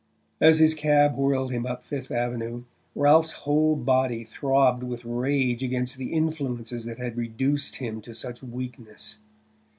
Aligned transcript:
As 0.39 0.57
his 0.57 0.73
cab 0.73 1.15
whirled 1.15 1.51
him 1.51 1.67
up 1.67 1.83
Fifth 1.83 2.09
Avenue, 2.09 2.63
Ralph's 2.95 3.31
whole 3.45 3.75
body 3.75 4.23
throbbed 4.23 4.81
with 4.81 5.05
rage 5.05 5.61
against 5.61 5.97
the 5.97 6.11
influences 6.11 6.85
that 6.85 6.97
had 6.97 7.15
reduced 7.17 7.75
him 7.75 8.01
to 8.01 8.15
such 8.15 8.41
weakness. 8.41 9.19